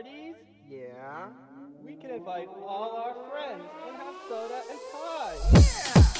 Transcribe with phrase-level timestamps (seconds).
[0.00, 0.34] parties?
[0.68, 1.28] Yeah.
[1.84, 5.36] We can invite all our friends and have soda and pie.
[5.52, 6.19] Yeah!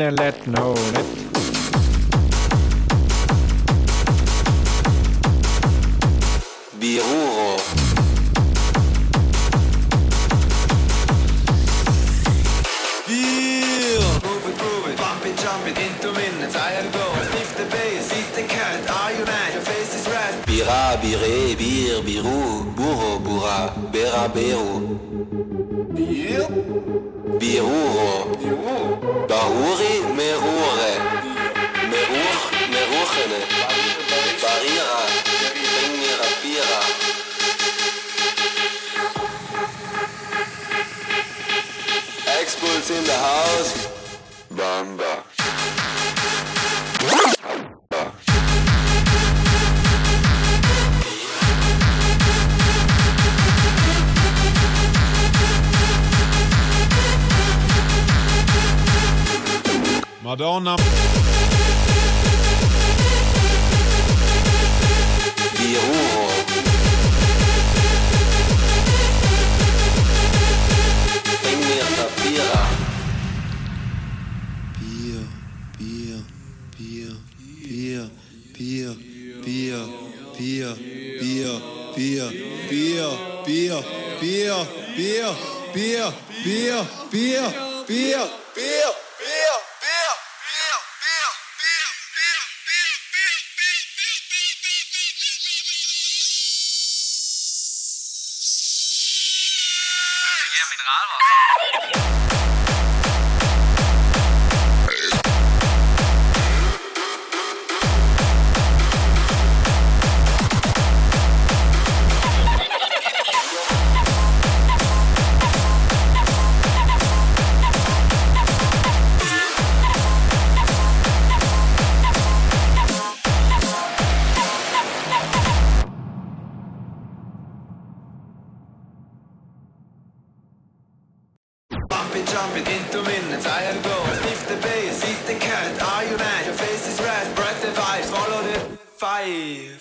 [0.00, 0.74] Then let know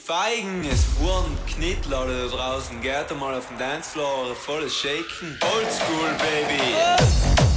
[0.05, 2.79] Feigen ist Knittel, Knittler da draußen.
[2.79, 5.35] Geht mal auf den Dancefloor, volles Shaken.
[5.41, 6.61] Oldschool, Baby.
[6.75, 7.54] Oh.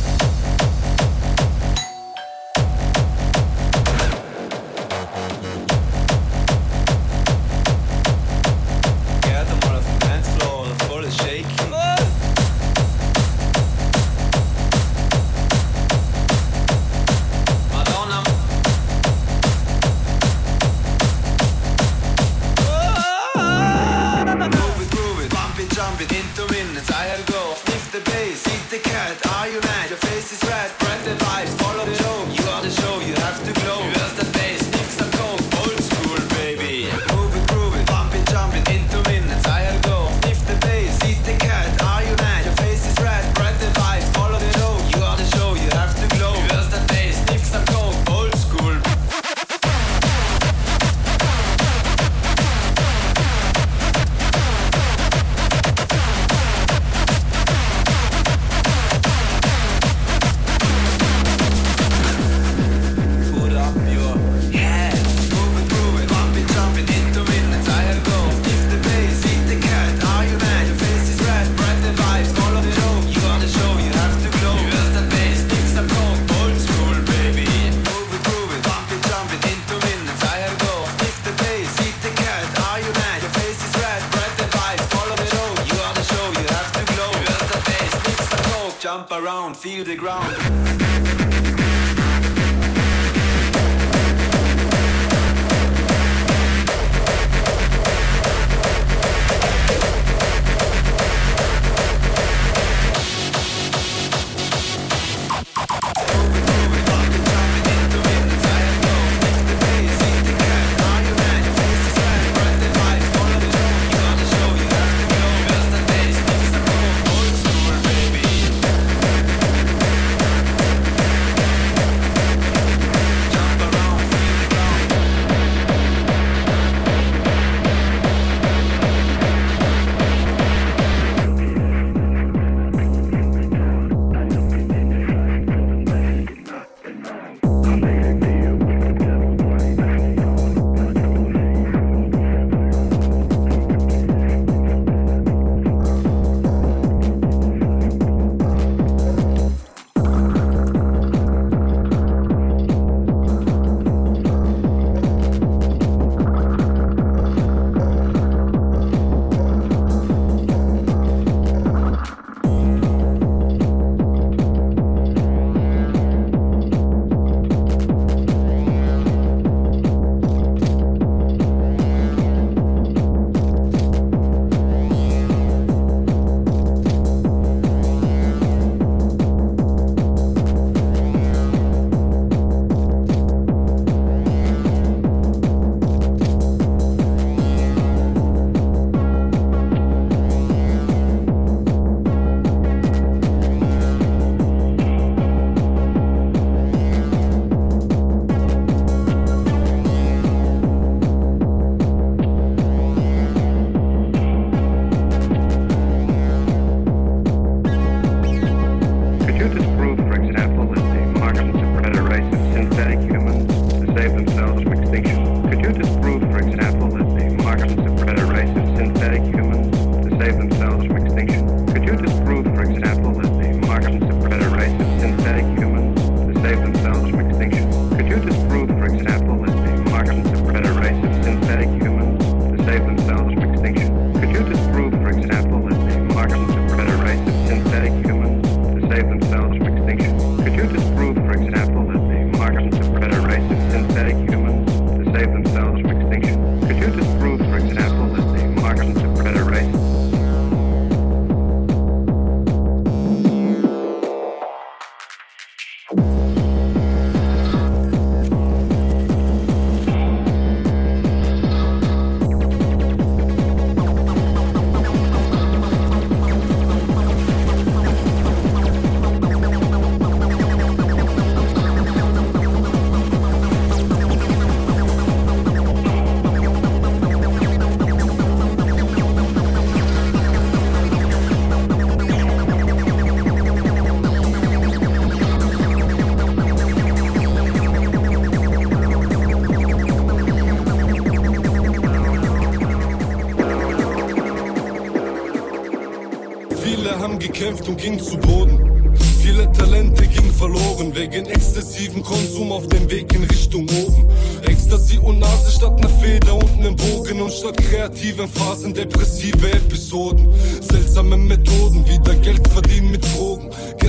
[297.39, 298.97] Gekämpft und gingen zu Boden.
[299.23, 304.09] Viele Talente gingen verloren wegen exzessivem Konsum auf dem Weg in Richtung oben.
[304.43, 310.29] Ecstasy und Nase statt einer Feder und einem Bogen und statt kreativen Phasen depressive Episoden.
[310.61, 313.48] Seltsame Methoden, wieder Geld verdienen mit Drogen.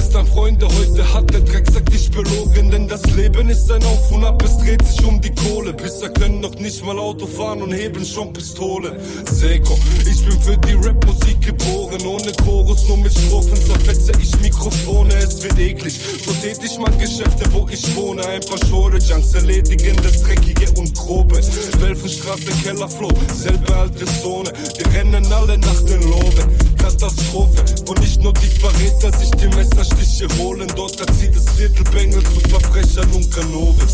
[0.10, 4.26] Gestern Freunde, heute hat der Drecksack dich belogen, denn das Leben ist ein Auf und
[4.26, 5.72] Ab, es dreht sich um die Kohle.
[5.72, 9.00] Bisher können noch nicht mal Auto fahren und heben schon Pistole.
[9.32, 9.78] Seko,
[10.10, 15.44] ich bin für die Rapmusik geboren, ohne Chorus, nur mit Strophen zerfetze ich Mikrofone, es
[15.44, 16.00] wird eklig.
[16.26, 20.92] So tät ich mal Geschäfte, wo ich wohne, ein paar Schore-Junks erledigen das Dreckige und
[20.96, 21.40] Grobe.
[21.82, 26.69] Welfenstraße, Kellerflow, selbe alte Zone, wir rennen alle nach den Lobe.
[26.80, 32.40] Katastrophe, und nicht nur die Verräter sich die Messerstiche holen, dort erzieht es Viertelbengel zu
[32.50, 33.88] Verbrechern und Kanonen.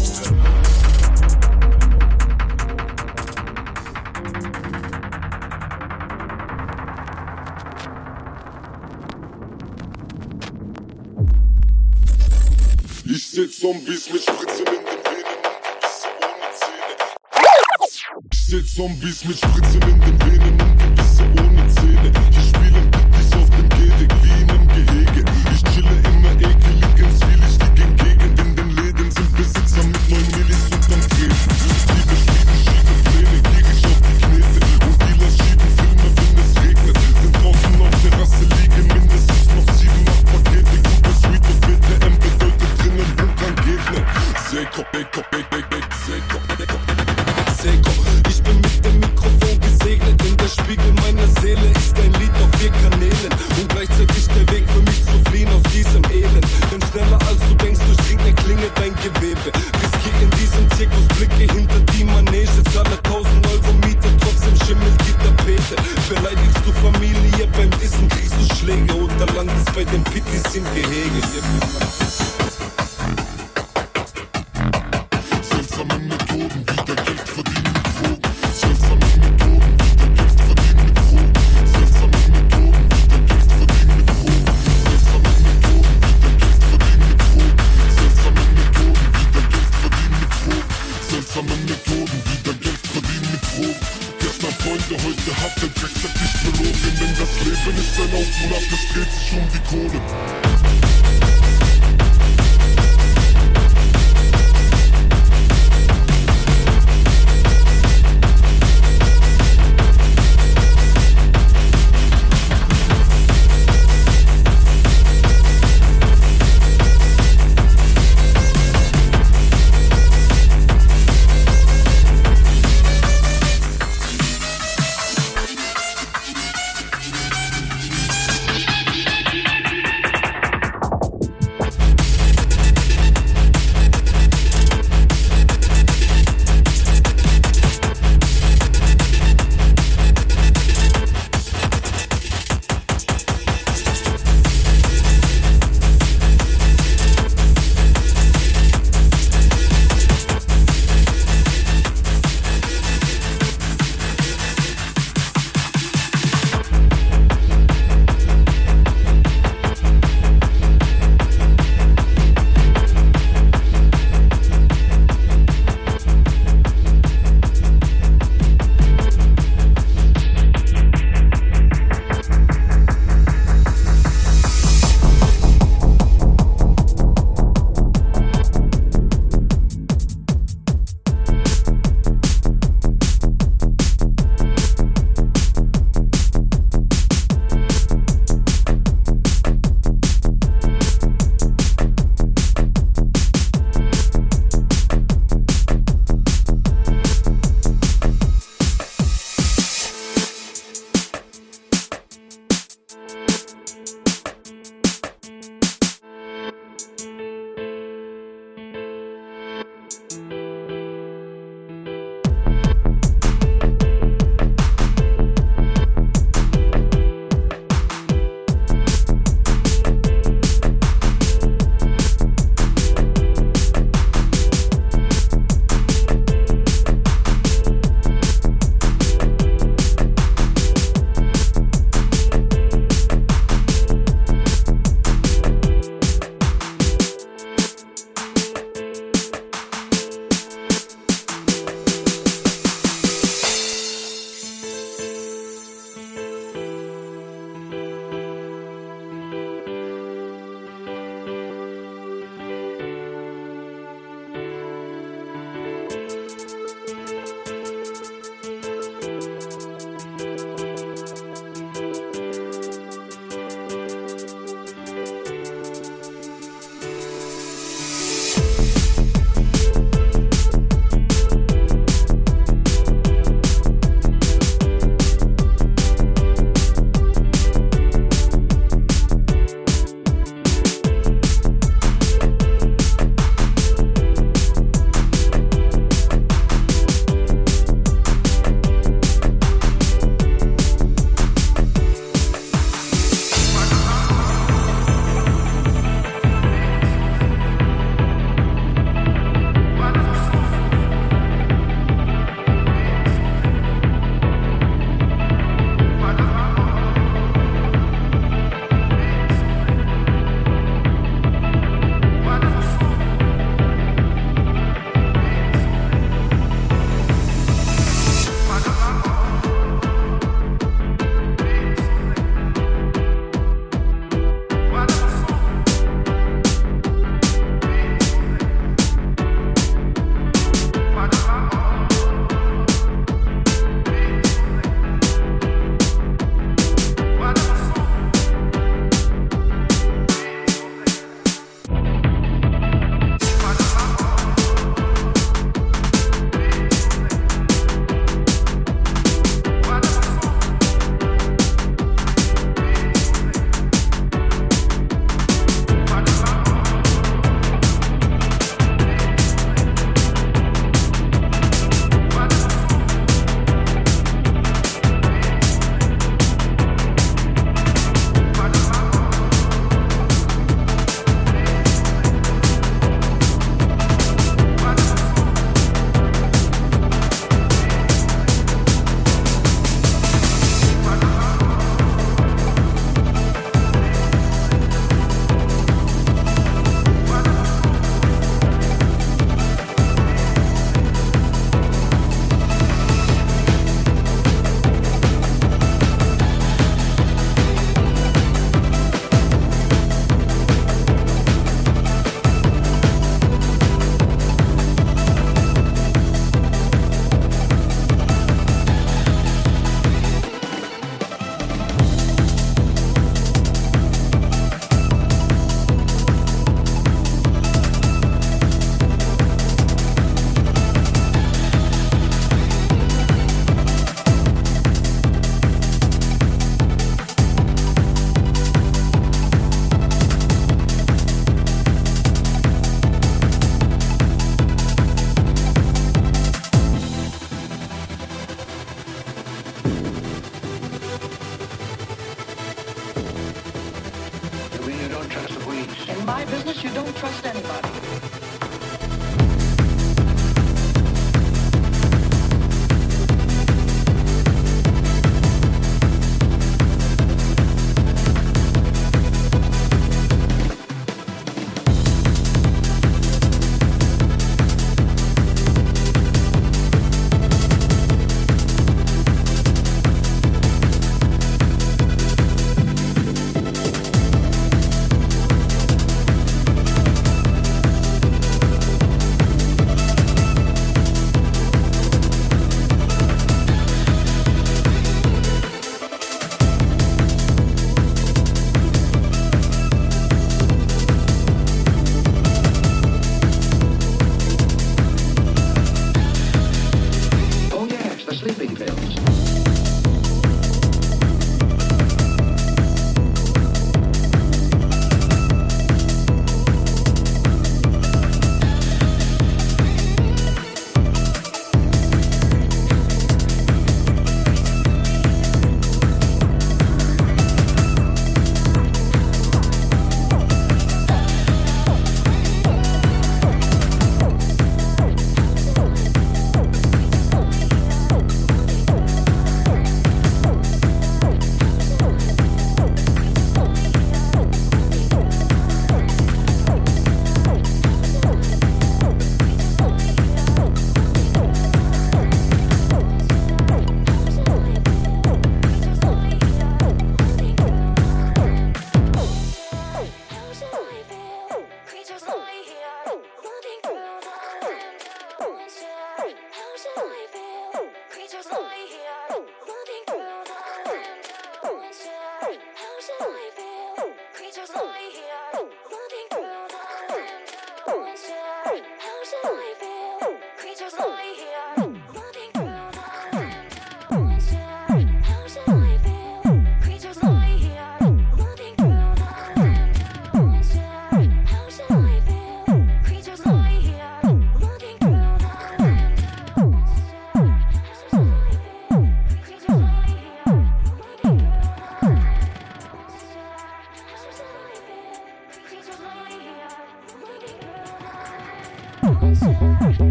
[13.07, 14.24] Ich seh Zombies mit
[18.75, 22.11] Zombies mit Spritzen in den Venen und Gebisse ohne Zähne.
[22.29, 24.14] Hier spielen Bittis auf dem Gehweg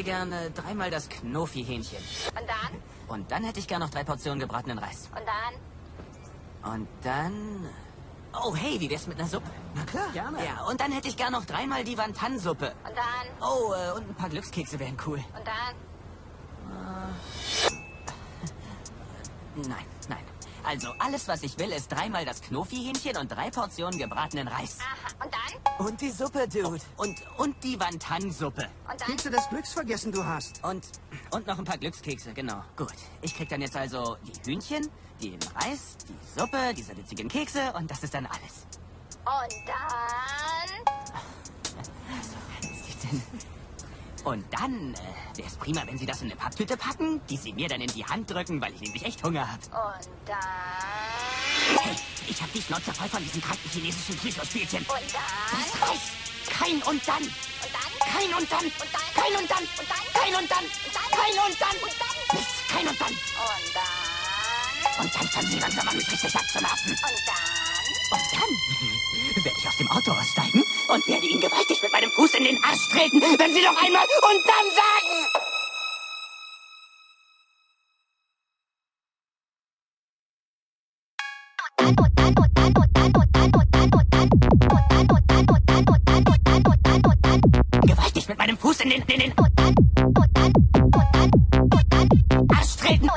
[0.00, 1.98] hätte gerne dreimal das Knofi-Hähnchen.
[2.28, 2.82] Und dann?
[3.08, 5.10] Und dann hätte ich gern noch drei Portionen gebratenen Reis.
[5.14, 6.74] Und dann?
[6.74, 7.68] Und dann...
[8.32, 9.50] Oh, hey, wie wär's mit einer Suppe?
[9.74, 10.38] Na klar, gerne.
[10.44, 12.72] Ja, und dann hätte ich gern noch dreimal die Wantan-Suppe.
[12.86, 13.26] Und dann?
[13.40, 15.18] Oh, äh, und ein paar Glückskekse wären cool.
[15.18, 15.74] Und dann?
[19.68, 20.24] Nein, nein.
[20.64, 24.78] Also, alles, was ich will, ist dreimal das Knofi-Hähnchen und drei Portionen gebratenen Reis.
[24.80, 25.24] Aha.
[25.24, 25.86] Und dann?
[25.86, 26.80] Und die Suppe, Dude.
[26.96, 28.68] Und, und die Wantan-Suppe.
[28.90, 29.08] Und dann?
[29.08, 30.62] Kekse des Glücks vergessen du hast.
[30.64, 30.86] Und,
[31.30, 32.62] und noch ein paar Glückskekse, genau.
[32.76, 32.94] Gut.
[33.22, 34.88] Ich krieg dann jetzt also die Hühnchen,
[35.22, 38.66] den Reis, die Suppe, die salzigen Kekse und das ist dann alles.
[39.24, 39.80] Und dann?
[44.24, 47.52] Und dann äh, wäre es prima, wenn Sie das in eine Papptüte packen, die Sie
[47.52, 49.62] mir dann in die Hand drücken, weil ich nämlich echt Hunger habe.
[49.64, 50.36] Und dann?
[51.78, 51.96] Hey,
[52.28, 54.80] ich habe die Schnauze voll von diesen kranken chinesischen Psychospielchen.
[54.80, 55.88] Und dann?
[55.88, 56.12] Reicht.
[56.50, 57.22] Kein und dann.
[57.22, 57.90] Und dann?
[58.00, 58.64] Kein und dann.
[58.64, 59.08] Und dann?
[59.14, 59.64] Kein und dann.
[59.64, 60.04] Und dann?
[60.12, 60.64] Kein und dann.
[60.64, 61.10] Und dann?
[61.10, 61.76] Kein und dann.
[61.80, 62.36] Und dann?
[62.36, 62.54] Nichts.
[62.68, 63.10] Kein und dann.
[63.10, 65.04] Und dann?
[65.04, 66.92] Und dann fangen Sie langsam an, mich richtig abzunerven.
[66.92, 67.50] Und dann?
[68.12, 68.99] Und dann
[69.80, 73.54] dem Auto aussteigen und werde Ihnen gewaltig mit meinem Fuß in den Arsch treten, wenn
[73.54, 75.26] Sie noch einmal und dann sagen...
[87.86, 89.34] Gewaltig mit meinem Fuß in den, in den
[92.50, 93.08] Arsch treten.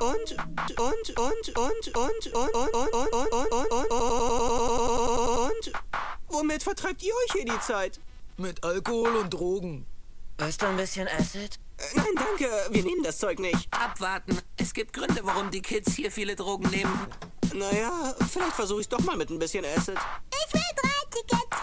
[0.00, 0.36] Und
[0.78, 5.72] und und und und und und und und und und
[6.28, 8.00] womit vertreibt ihr euch hier die Zeit?
[8.36, 9.86] Mit Alkohol und Drogen.
[10.38, 11.58] Weißt du ein bisschen Acid?
[11.94, 13.68] Nein, danke, wir nehmen das Zeug nicht.
[13.70, 14.38] Abwarten.
[14.56, 17.06] Es gibt Gründe, warum die Kids hier viele Drogen nehmen.
[17.54, 19.96] Naja, vielleicht versuche ich doch mal mit ein bisschen Acid.
[20.30, 21.58] Ich will drei Tickets.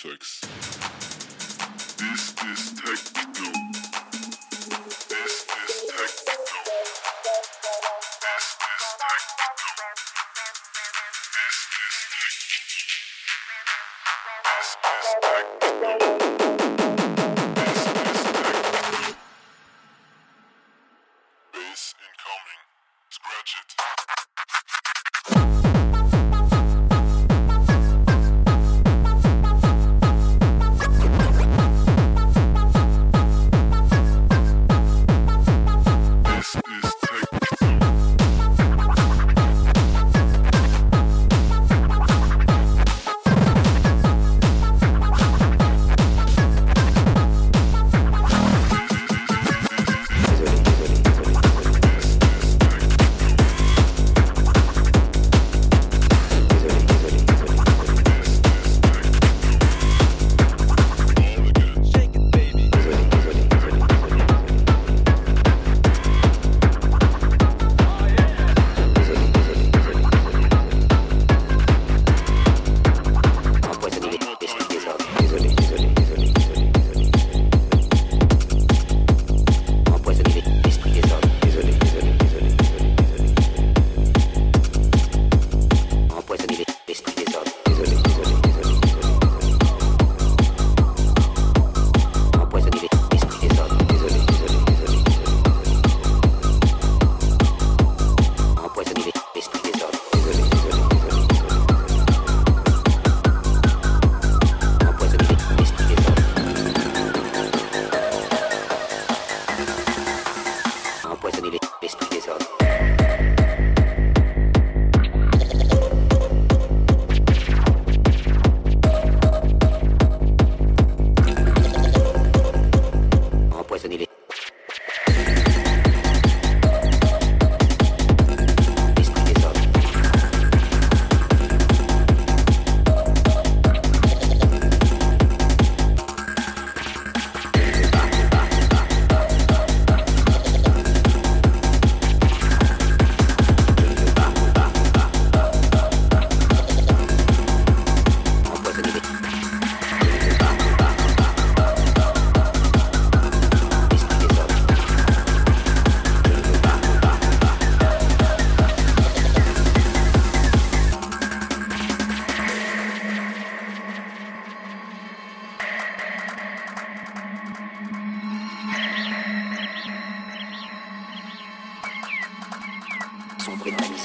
[0.00, 0.29] folks.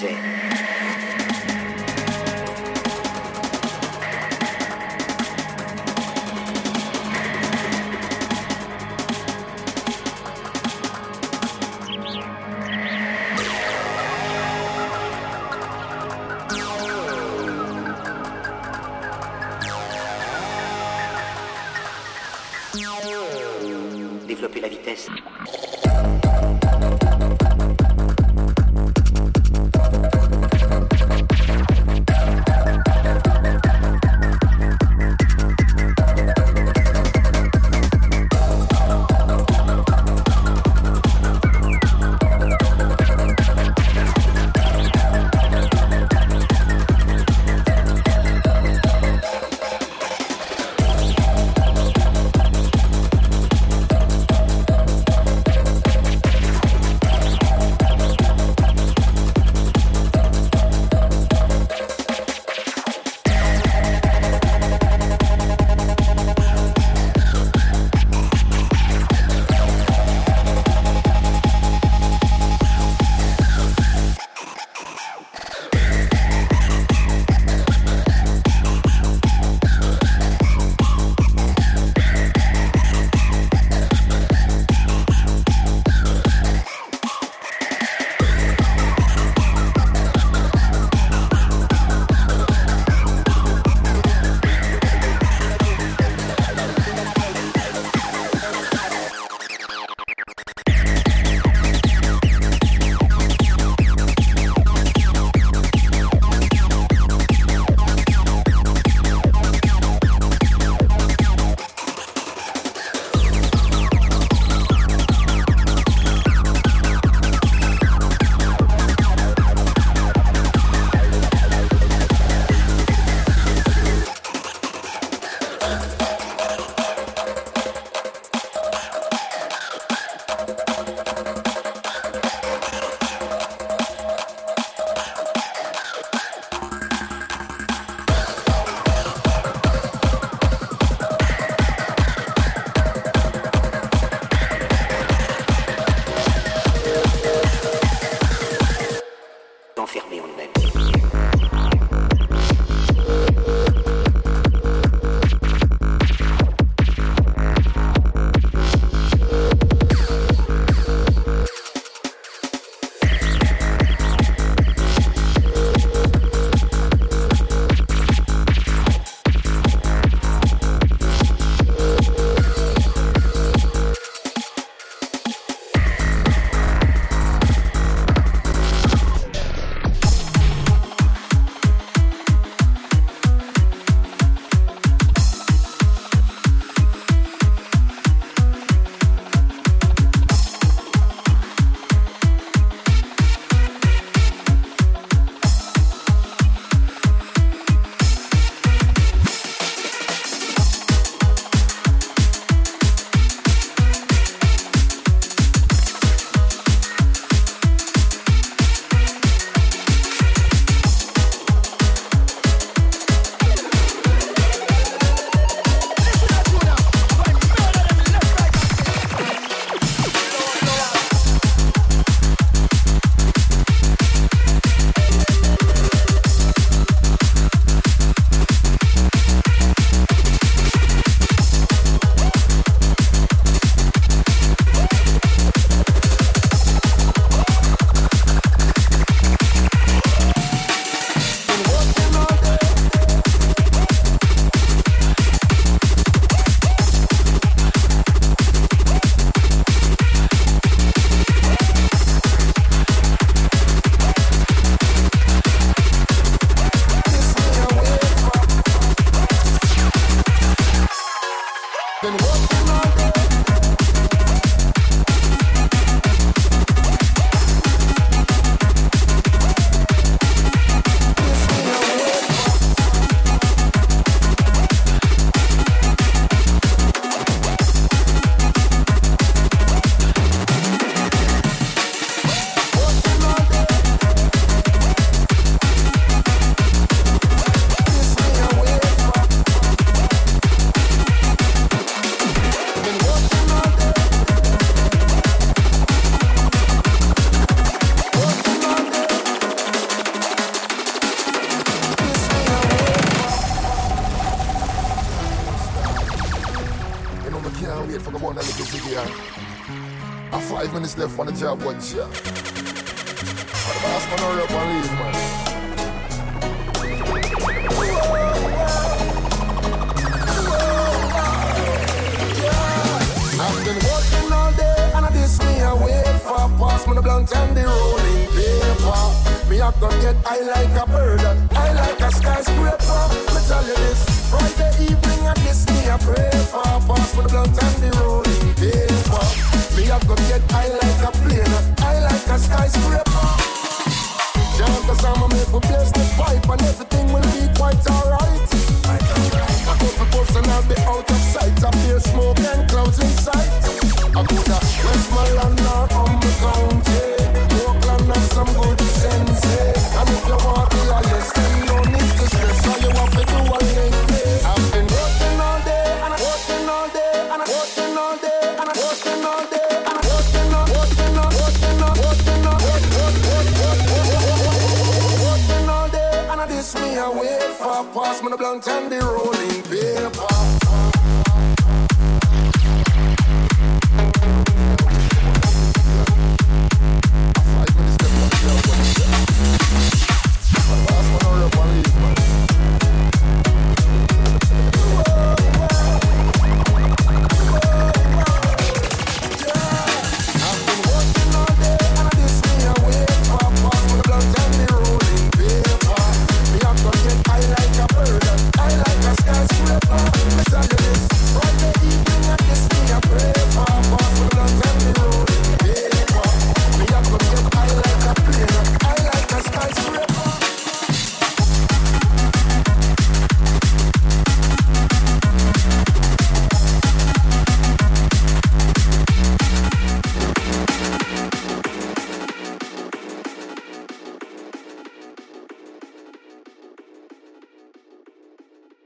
[0.02, 0.45] music.